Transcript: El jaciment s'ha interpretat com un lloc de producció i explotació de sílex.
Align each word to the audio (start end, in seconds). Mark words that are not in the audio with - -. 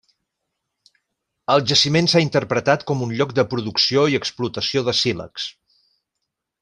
El 1.55 1.61
jaciment 1.71 2.09
s'ha 2.13 2.23
interpretat 2.25 2.85
com 2.93 3.05
un 3.09 3.13
lloc 3.19 3.35
de 3.41 3.45
producció 3.53 4.07
i 4.15 4.19
explotació 4.21 4.85
de 4.89 4.97
sílex. 5.03 5.47